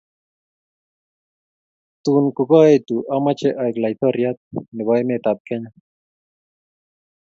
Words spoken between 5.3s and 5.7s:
ab Kenya